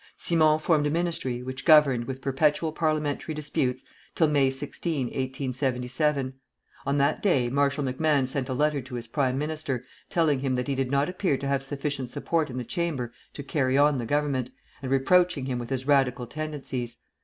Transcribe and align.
Simon 0.17 0.57
formed 0.57 0.87
a 0.87 0.89
ministry, 0.89 1.43
which 1.43 1.63
governed, 1.63 2.05
with 2.05 2.23
perpetual 2.23 2.71
parliamentary 2.71 3.35
disputes, 3.35 3.83
till 4.15 4.27
May 4.27 4.49
16, 4.49 5.05
1877. 5.09 6.33
On 6.87 6.97
that 6.97 7.21
day 7.21 7.51
Marshal 7.51 7.83
MacMahon 7.83 8.25
sent 8.25 8.49
a 8.49 8.55
letter 8.55 8.81
to 8.81 8.95
his 8.95 9.07
prime 9.07 9.37
minister, 9.37 9.85
telling 10.09 10.39
him 10.39 10.55
that 10.55 10.67
he 10.67 10.73
did 10.73 10.89
not 10.89 11.07
appear 11.07 11.37
to 11.37 11.47
have 11.47 11.61
sufficient 11.61 12.09
support 12.09 12.49
in 12.49 12.57
the 12.57 12.63
Chamber 12.65 13.13
to 13.33 13.43
carry 13.43 13.77
on 13.77 13.97
the 13.99 14.07
government, 14.07 14.49
and 14.81 14.89
reproaching 14.89 15.45
him 15.45 15.59
with 15.59 15.69
his 15.69 15.85
Radical 15.85 16.25
tendencies. 16.25 16.97